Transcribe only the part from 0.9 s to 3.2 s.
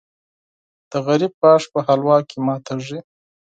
غریب غاښ په حلوا کې ماتېږي.